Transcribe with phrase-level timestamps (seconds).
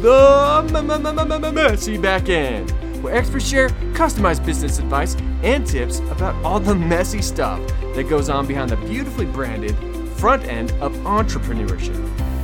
[0.00, 2.70] the Messy Back End,
[3.02, 7.60] where experts share customized business advice and tips about all the messy stuff
[7.94, 9.76] that goes on behind the beautifully branded
[10.16, 11.98] front end of entrepreneurship.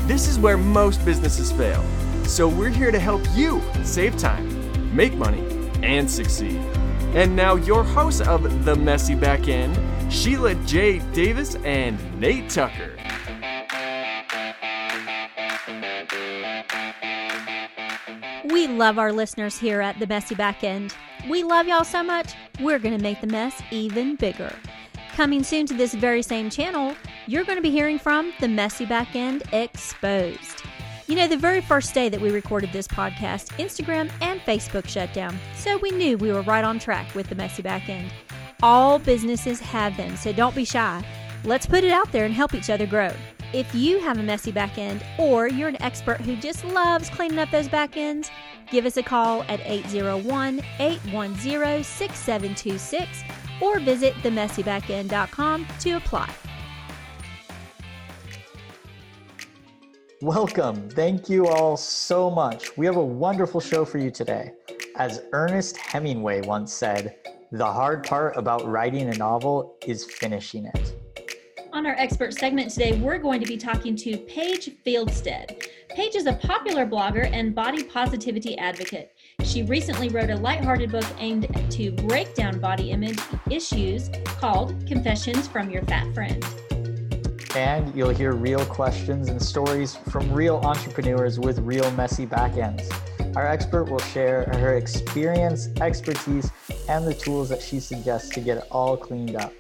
[0.06, 1.82] This is where most businesses fail,
[2.24, 5.45] so we're here to help you save time, make money,
[5.82, 6.61] and succeed.
[7.14, 9.79] And now, your hosts of The Messy Back End,
[10.12, 10.98] Sheila J.
[11.12, 12.93] Davis and Nate Tucker.
[18.66, 20.93] We love our listeners here at The Messy Back End.
[21.30, 24.52] We love y'all so much, we're going to make the mess even bigger.
[25.14, 26.96] Coming soon to this very same channel,
[27.29, 30.64] you're going to be hearing from The Messy Back End Exposed.
[31.07, 35.12] You know, the very first day that we recorded this podcast, Instagram and Facebook shut
[35.14, 38.10] down, so we knew we were right on track with The Messy Back End.
[38.64, 41.05] All businesses have them, so don't be shy.
[41.44, 43.12] Let's put it out there and help each other grow.
[43.52, 47.38] If you have a messy back end or you're an expert who just loves cleaning
[47.38, 48.28] up those back ends,
[48.70, 53.22] give us a call at 801 810 6726
[53.61, 56.33] or visit themessybackend.com to apply.
[60.22, 60.89] Welcome.
[60.89, 62.77] Thank you all so much.
[62.78, 64.53] We have a wonderful show for you today.
[64.97, 67.17] As Ernest Hemingway once said,
[67.53, 70.95] the hard part about writing a novel is finishing it.
[71.77, 75.62] On our expert segment today, we're going to be talking to Paige Fieldstead.
[75.91, 79.12] Paige is a popular blogger and body positivity advocate.
[79.44, 83.19] She recently wrote a lighthearted book aimed to break down body image
[83.50, 86.42] issues called Confessions from Your Fat Friend.
[87.54, 92.88] And you'll hear real questions and stories from real entrepreneurs with real messy back ends.
[93.36, 96.50] Our expert will share her experience, expertise,
[96.88, 99.52] and the tools that she suggests to get it all cleaned up.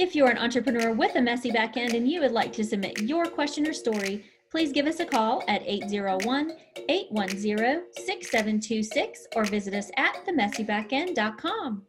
[0.00, 3.02] If you're an entrepreneur with a messy back end and you would like to submit
[3.02, 6.52] your question or story, please give us a call at 801
[6.88, 11.82] 810 6726 or visit us at themessybackend.com.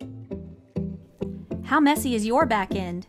[1.64, 3.08] How messy is your back end?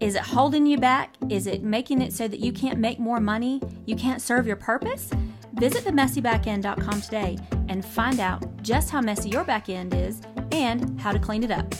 [0.00, 1.14] Is it holding you back?
[1.30, 3.62] Is it making it so that you can't make more money?
[3.86, 5.10] You can't serve your purpose?
[5.54, 7.38] Visit themessybackend.com today
[7.70, 10.20] and find out just how messy your back end is
[10.50, 11.74] and how to clean it up.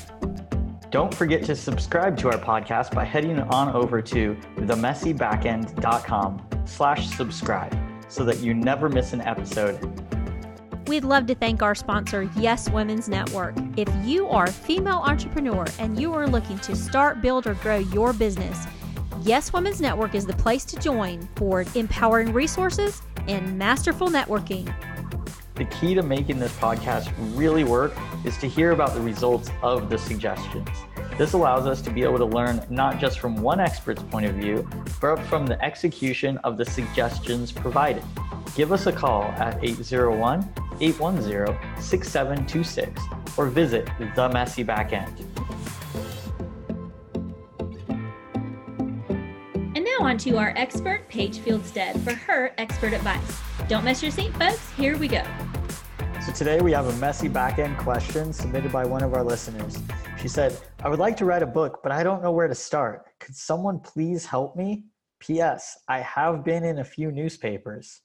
[0.92, 7.74] Don't forget to subscribe to our podcast by heading on over to themessybackend.com slash subscribe
[8.08, 9.80] so that you never miss an episode.
[10.86, 13.54] We'd love to thank our sponsor, Yes Women's Network.
[13.78, 17.78] If you are a female entrepreneur and you are looking to start, build, or grow
[17.78, 18.66] your business,
[19.22, 24.70] Yes Women's Network is the place to join for empowering resources and masterful networking.
[25.54, 27.92] The key to making this podcast really work
[28.24, 30.68] is to hear about the results of the suggestions.
[31.18, 34.34] This allows us to be able to learn not just from one expert's point of
[34.34, 34.66] view,
[35.00, 38.02] but from the execution of the suggestions provided.
[38.54, 40.48] Give us a call at 801
[40.80, 43.02] 810 6726
[43.36, 45.31] or visit The Messy Backend.
[50.02, 53.40] On to our expert, Paige Fieldstead, for her expert advice.
[53.68, 54.70] Don't mess your seat, folks.
[54.72, 55.22] Here we go.
[56.26, 59.78] So today we have a messy back-end question submitted by one of our listeners.
[60.20, 62.54] She said, I would like to write a book, but I don't know where to
[62.54, 63.06] start.
[63.20, 64.84] Could someone please help me?
[65.20, 65.78] P.S.
[65.88, 68.00] I have been in a few newspapers.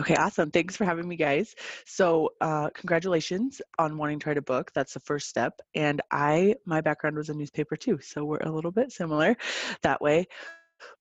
[0.00, 0.50] Okay, awesome.
[0.50, 1.54] Thanks for having me, guys.
[1.86, 4.72] So, uh, congratulations on wanting to write a book.
[4.74, 5.60] That's the first step.
[5.74, 9.36] And I, my background was a newspaper too, so we're a little bit similar
[9.82, 10.26] that way.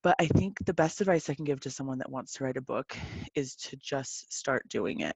[0.02, 2.58] But I think the best advice I can give to someone that wants to write
[2.58, 2.96] a book
[3.36, 5.16] is to just start doing it.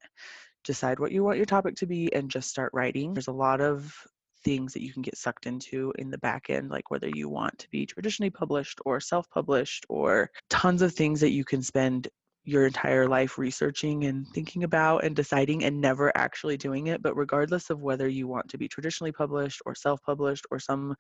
[0.64, 3.14] Decide what you want your topic to be and just start writing.
[3.14, 3.96] There's a lot of
[4.44, 7.58] things that you can get sucked into in the back end, like whether you want
[7.60, 12.08] to be traditionally published or self published, or tons of things that you can spend
[12.48, 17.04] your entire life researching and thinking about and deciding and never actually doing it.
[17.04, 20.96] But regardless of whether you want to be traditionally published or self published or some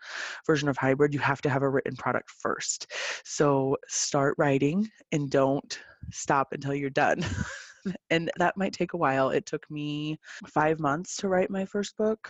[0.45, 2.91] version of hybrid, you have to have a written product first.
[3.23, 5.79] So start writing and don't
[6.11, 7.23] stop until you're done.
[8.09, 9.29] and that might take a while.
[9.29, 12.29] It took me five months to write my first book.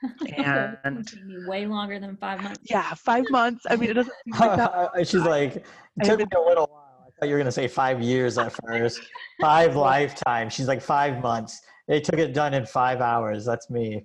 [0.36, 1.10] And
[1.48, 2.60] way longer than five months.
[2.70, 3.66] Yeah, five months.
[3.68, 4.90] I mean, it doesn't seem like that.
[5.08, 6.77] She's like, it took me a little while
[7.18, 9.00] thought you were gonna say five years at first.
[9.40, 10.52] five lifetimes.
[10.52, 11.60] She's like five months.
[11.86, 13.44] They took it done in five hours.
[13.44, 14.04] That's me.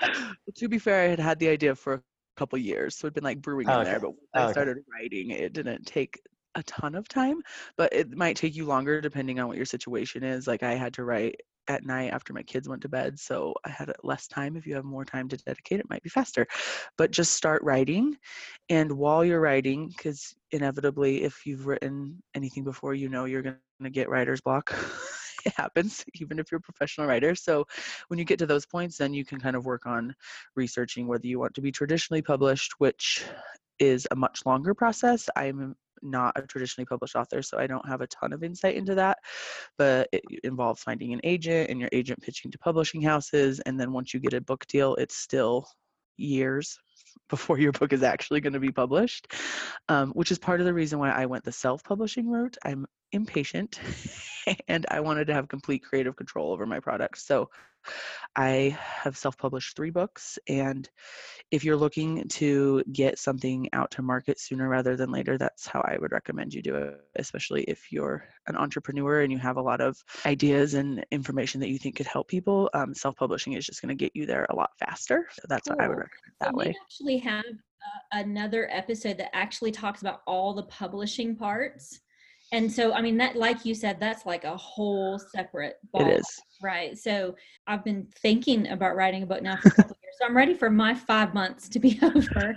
[0.56, 2.02] to be fair, I had had the idea for a
[2.36, 4.00] couple years, so it'd been like brewing in there.
[4.00, 4.44] But when.
[4.44, 6.20] I started writing, it didn't take
[6.56, 7.40] a ton of time,
[7.76, 10.48] but it might take you longer depending on what your situation is.
[10.48, 13.70] Like I had to write at night after my kids went to bed, so I
[13.70, 14.56] had uh, less time.
[14.56, 16.44] If you have more time to dedicate, it might be faster.
[16.98, 18.16] But just start writing,
[18.68, 23.56] and while you're writing, because inevitably, if you've written anything before, you know you're going
[23.84, 24.74] to get writer's block.
[25.46, 27.66] it happens even if you're a professional writer so
[28.08, 30.14] when you get to those points then you can kind of work on
[30.54, 33.24] researching whether you want to be traditionally published which
[33.78, 38.00] is a much longer process i'm not a traditionally published author so i don't have
[38.00, 39.18] a ton of insight into that
[39.78, 43.92] but it involves finding an agent and your agent pitching to publishing houses and then
[43.92, 45.66] once you get a book deal it's still
[46.20, 46.78] years
[47.28, 49.32] before your book is actually going to be published,
[49.88, 52.56] um, which is part of the reason why I went the self publishing route.
[52.64, 53.80] I'm impatient
[54.68, 57.18] and I wanted to have complete creative control over my product.
[57.18, 57.50] So
[58.40, 60.38] I have self published three books.
[60.48, 60.88] And
[61.50, 65.82] if you're looking to get something out to market sooner rather than later, that's how
[65.82, 69.62] I would recommend you do it, especially if you're an entrepreneur and you have a
[69.62, 72.70] lot of ideas and information that you think could help people.
[72.72, 75.28] Um, self publishing is just going to get you there a lot faster.
[75.32, 75.76] So that's cool.
[75.76, 76.68] what I would recommend that way.
[76.68, 82.00] We actually have uh, another episode that actually talks about all the publishing parts
[82.52, 86.20] and so i mean that like you said that's like a whole separate ball, it
[86.20, 86.26] is.
[86.62, 86.98] right?
[86.98, 87.34] So
[87.66, 90.54] i've been thinking about writing a book now for a couple years so i'm ready
[90.54, 92.56] for my five months to be over.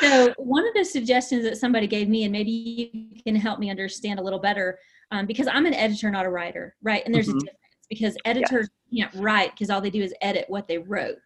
[0.00, 3.68] So one of the suggestions that somebody gave me and maybe you can help me
[3.68, 4.78] understand a little better
[5.10, 7.02] um, because i'm an editor not a writer right?
[7.04, 7.38] And there's mm-hmm.
[7.38, 7.58] a difference
[7.88, 9.06] because editors yeah.
[9.06, 11.16] can't write because all they do is edit what they wrote.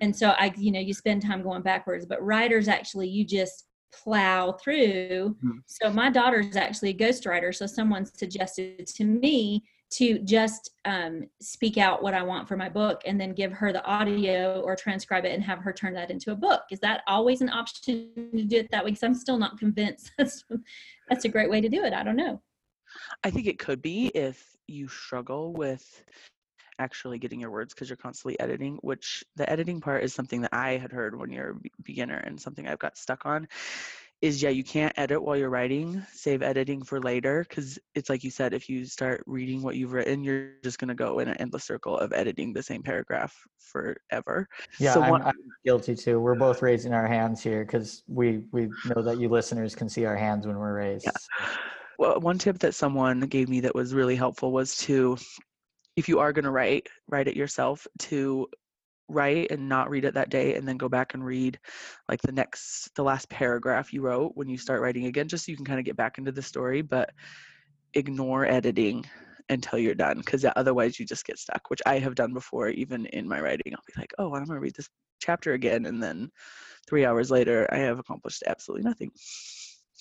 [0.00, 3.66] And so i you know you spend time going backwards but writers actually you just
[4.02, 5.36] plow through.
[5.36, 5.58] Mm-hmm.
[5.66, 7.54] So my daughter is actually a ghostwriter.
[7.54, 12.68] So someone suggested to me to just um, speak out what I want for my
[12.68, 16.10] book and then give her the audio or transcribe it and have her turn that
[16.10, 16.62] into a book.
[16.70, 18.90] Is that always an option to do it that way?
[18.90, 20.44] Because I'm still not convinced that's,
[21.08, 21.92] that's a great way to do it.
[21.92, 22.40] I don't know.
[23.22, 26.04] I think it could be if you struggle with
[26.78, 30.52] actually getting your words because you're constantly editing which the editing part is something that
[30.52, 33.46] i had heard when you're a beginner and something i've got stuck on
[34.24, 38.24] is yeah you can't edit while you're writing save editing for later because it's like
[38.24, 41.28] you said if you start reading what you've written you're just going to go in
[41.28, 44.48] an endless circle of editing the same paragraph forever
[44.78, 45.34] yeah so I'm, I'm
[45.64, 49.74] guilty too we're both raising our hands here because we we know that you listeners
[49.74, 51.46] can see our hands when we're raised yeah.
[51.98, 55.18] well one tip that someone gave me that was really helpful was to
[55.96, 58.48] if you are going to write, write it yourself to
[59.08, 61.58] write and not read it that day and then go back and read
[62.08, 65.50] like the next the last paragraph you wrote when you start writing again just so
[65.50, 67.10] you can kind of get back into the story but
[67.92, 69.04] ignore editing
[69.50, 73.04] until you're done because otherwise you just get stuck which i have done before even
[73.06, 73.74] in my writing.
[73.74, 74.88] I'll be like oh i'm going to read this
[75.20, 76.30] chapter again and then
[76.88, 79.10] three hours later i have accomplished absolutely nothing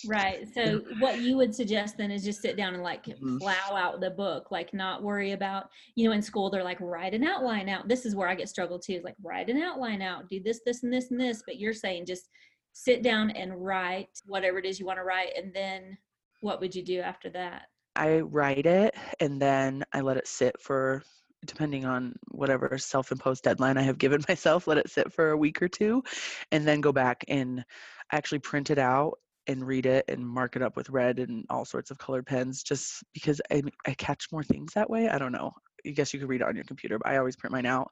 [0.07, 0.47] Right.
[0.53, 3.37] So what you would suggest then is just sit down and like mm-hmm.
[3.37, 7.13] plow out the book, like not worry about, you know, in school they're like write
[7.13, 7.87] an outline out.
[7.87, 10.61] This is where I get struggled too, is like write an outline out, do this,
[10.65, 11.43] this, and this, and this.
[11.45, 12.29] But you're saying just
[12.73, 15.33] sit down and write whatever it is you want to write.
[15.37, 15.97] And then
[16.41, 17.63] what would you do after that?
[17.95, 21.03] I write it and then I let it sit for
[21.45, 25.61] depending on whatever self-imposed deadline I have given myself, let it sit for a week
[25.61, 26.03] or two
[26.51, 27.63] and then go back and
[28.11, 31.65] actually print it out and read it and mark it up with red and all
[31.65, 35.09] sorts of colored pens just because I, I catch more things that way.
[35.09, 35.51] I don't know.
[35.85, 37.91] I guess you could read it on your computer, but I always print mine out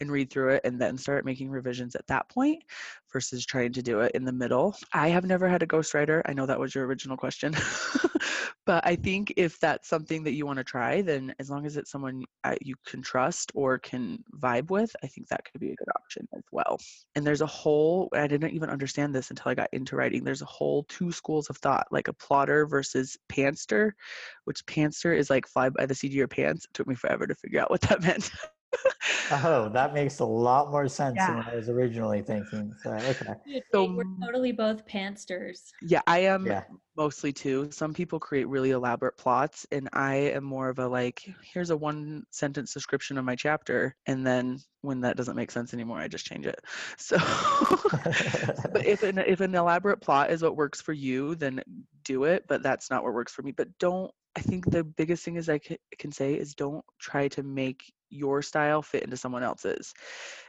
[0.00, 2.62] and read through it and then start making revisions at that point
[3.12, 4.74] versus trying to do it in the middle.
[4.92, 6.22] I have never had a ghostwriter.
[6.26, 7.54] I know that was your original question.
[8.66, 11.76] but I think if that's something that you want to try, then as long as
[11.76, 15.72] it's someone uh, you can trust or can vibe with, I think that could be
[15.72, 16.78] a good option as well.
[17.14, 20.24] And there's a whole, I didn't even understand this until I got into writing.
[20.24, 23.92] There's a whole two schools of thought, like a plotter versus pantser,
[24.44, 26.64] which pantser is like fly by the seat of your pants.
[26.64, 28.30] It took me forever to figure out what that meant.
[29.30, 31.28] Oh, that makes a lot more sense yeah.
[31.28, 32.74] than what I was originally thinking.
[32.82, 33.34] So, okay.
[33.72, 35.72] So we're totally both pantsters.
[35.82, 36.64] Yeah, I am yeah.
[36.96, 37.68] mostly too.
[37.70, 41.76] Some people create really elaborate plots, and I am more of a like, here's a
[41.76, 46.08] one sentence description of my chapter, and then when that doesn't make sense anymore, I
[46.08, 46.60] just change it.
[46.96, 47.16] So,
[48.72, 51.62] but if an if an elaborate plot is what works for you, then
[52.04, 52.44] do it.
[52.48, 53.52] But that's not what works for me.
[53.52, 55.58] But don't I think the biggest thing is I
[55.98, 59.92] can say is don't try to make your style fit into someone else's.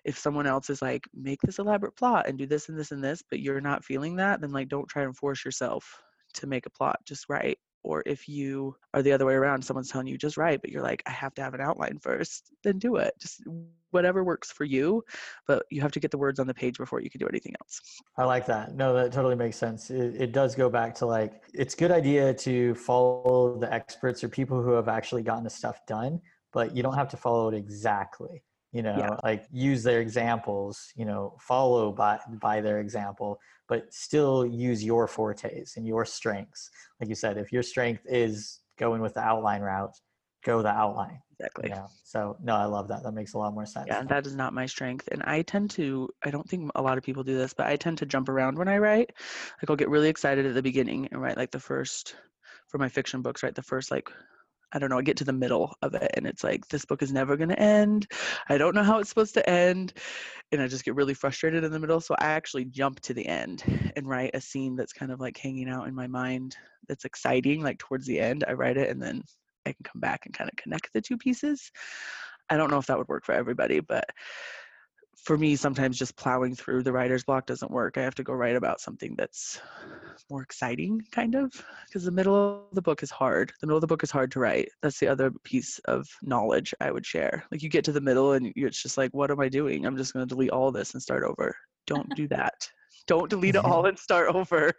[0.04, 3.04] If someone else is like, make this elaborate plot and do this and this and
[3.04, 6.02] this, but you're not feeling that, then like don't try and force yourself
[6.36, 7.00] to make a plot.
[7.06, 7.58] Just write.
[7.84, 10.84] Or if you are the other way around, someone's telling you just write, but you're
[10.84, 13.14] like, I have to have an outline first, then do it.
[13.20, 13.42] Just
[13.90, 15.04] whatever works for you,
[15.48, 17.54] but you have to get the words on the page before you can do anything
[17.62, 17.82] else.
[18.18, 18.76] I like that.
[18.76, 19.90] No, that totally makes sense.
[19.90, 24.30] It, it does go back to like, it's good idea to follow the experts or
[24.30, 26.22] people who have actually gotten the stuff done
[26.54, 29.18] but you don't have to follow it exactly you know yeah.
[29.24, 35.08] like use their examples you know follow by by their example but still use your
[35.08, 39.62] fortes and your strengths like you said if your strength is going with the outline
[39.62, 39.96] route
[40.44, 41.20] go the outline.
[41.40, 41.70] Exactly.
[41.70, 41.88] You know?
[42.04, 43.04] So no, I love that.
[43.04, 43.88] That makes a lot more sense.
[43.88, 45.08] Yeah, that is not my strength.
[45.12, 47.76] And I tend to, I don't think a lot of people do this, but I
[47.76, 49.12] tend to jump around when I write.
[49.62, 52.16] Like I'll get really excited at the beginning and write like the first,
[52.68, 53.56] for my fiction books, right?
[53.56, 54.10] The first like
[54.74, 57.02] I don't know, I get to the middle of it and it's like, this book
[57.02, 58.08] is never going to end.
[58.50, 59.94] I don't know how it's supposed to end.
[60.52, 62.02] And I just get really frustrated in the middle.
[62.02, 63.64] So I actually jump to the end
[63.96, 66.56] and write a scene that's kind of like hanging out in my mind
[66.88, 68.44] that's exciting, like towards the end.
[68.48, 69.24] I write it and then
[69.66, 71.72] I can come back and kind of connect the two pieces.
[72.50, 74.06] I don't know if that would work for everybody, but
[75.16, 77.98] for me, sometimes just plowing through the writer's block doesn't work.
[77.98, 79.62] I have to go write about something that's
[80.30, 81.52] more exciting, kind of,
[81.88, 83.52] because the middle of the book is hard.
[83.62, 84.70] The middle of the book is hard to write.
[84.82, 87.44] That's the other piece of knowledge I would share.
[87.52, 89.86] Like you get to the middle and it's just like, what am I doing?
[89.86, 91.56] I'm just going to delete all this and start over.
[91.88, 92.70] Don't do that.
[93.08, 94.72] Don't delete it all and start over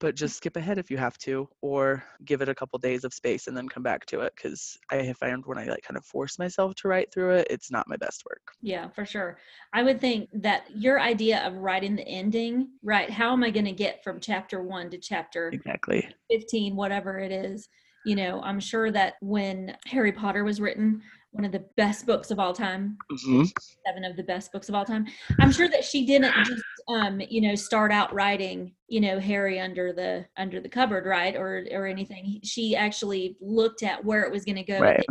[0.00, 3.14] but just skip ahead if you have to or give it a couple days of
[3.14, 5.96] space and then come back to it because i have found when i like kind
[5.96, 8.52] of force myself to write through it it's not my best work.
[8.62, 9.38] Yeah for sure.
[9.72, 13.64] I would think that your idea of writing the ending right how am i going
[13.64, 16.08] to get from chapter 1 to chapter exactly.
[16.30, 17.68] 15 whatever it is
[18.04, 21.00] you know i'm sure that when harry potter was written
[21.34, 22.96] one of the best books of all time.
[23.10, 23.44] Mm-hmm.
[23.84, 25.06] seven of the best books of all time.
[25.40, 29.58] I'm sure that she didn't just um you know start out writing you know harry
[29.58, 32.40] under the under the cupboard right or or anything.
[32.44, 34.78] She actually looked at where it was going to go.
[34.78, 35.04] Right.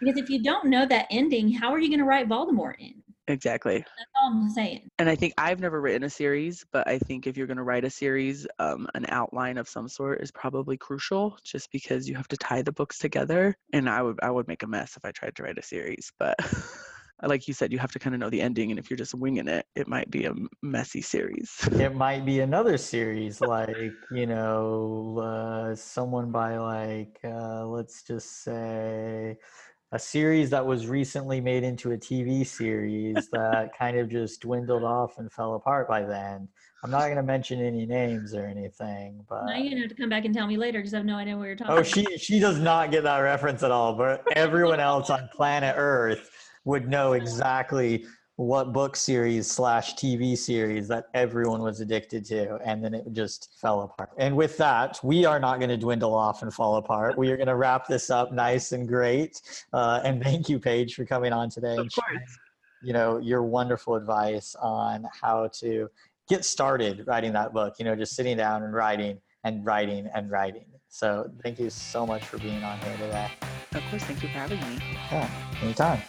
[0.00, 3.01] because if you don't know that ending how are you going to write voldemort in
[3.28, 3.78] Exactly.
[3.78, 4.90] That's all I'm saying.
[4.98, 7.62] And I think I've never written a series, but I think if you're going to
[7.62, 12.16] write a series, um, an outline of some sort is probably crucial, just because you
[12.16, 13.54] have to tie the books together.
[13.72, 16.12] And I would I would make a mess if I tried to write a series,
[16.18, 16.36] but.
[17.24, 19.14] like you said, you have to kind of know the ending, and if you're just
[19.14, 21.56] winging it, it might be a messy series.
[21.72, 28.42] it might be another series, like you know, uh, someone by like uh, let's just
[28.42, 29.38] say
[29.92, 34.82] a series that was recently made into a TV series that kind of just dwindled
[34.82, 36.48] off and fell apart by then.
[36.82, 39.90] I'm not going to mention any names or anything, but now you're going to have
[39.90, 41.56] to come back and tell me later because I have no idea what you're oh,
[41.56, 41.76] talking.
[41.76, 45.74] Oh, she she does not get that reference at all, but everyone else on planet
[45.76, 46.30] Earth
[46.64, 48.04] would know exactly
[48.36, 53.50] what book series slash TV series that everyone was addicted to, and then it just
[53.60, 54.10] fell apart.
[54.16, 57.18] And with that, we are not going to dwindle off and fall apart.
[57.18, 59.40] We are going to wrap this up nice and great.
[59.72, 61.76] Uh, and thank you, Paige, for coming on today.
[61.76, 62.38] Of course.
[62.82, 65.88] you know your wonderful advice on how to
[66.28, 67.74] get started writing that book.
[67.78, 70.64] You know, just sitting down and writing and writing and writing.
[70.88, 73.30] So thank you so much for being on here today.
[73.74, 74.78] Of course, thank you for having me.
[75.10, 75.30] Yeah,
[75.62, 76.02] anytime.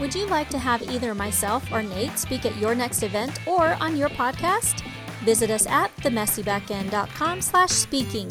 [0.00, 3.76] Would you like to have either myself or Nate speak at your next event or
[3.80, 4.84] on your podcast?
[5.24, 8.30] Visit us at themessybackend.com slash speaking.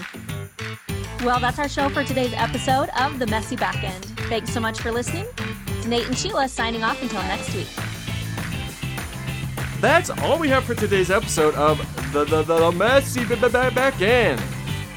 [1.26, 4.06] Well, that's our show for today's episode of The Messy Backend.
[4.30, 5.26] Thanks so much for listening.
[5.68, 7.68] It's Nate and Sheila signing off until next week.
[9.82, 11.80] That's all we have for today's episode of
[12.14, 14.42] The, the, the, the Messy Backend.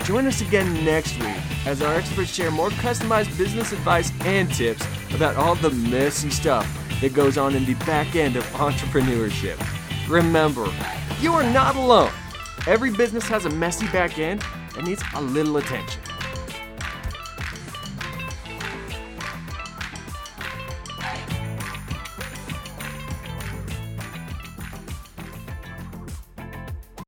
[0.04, 1.36] Join us again next week
[1.66, 6.66] as our experts share more customized business advice and tips about all the messy stuff
[7.00, 9.58] that goes on in the back end of entrepreneurship.
[10.08, 10.66] Remember,
[11.20, 12.12] you are not alone.
[12.66, 14.42] Every business has a messy back end
[14.74, 16.00] that needs a little attention.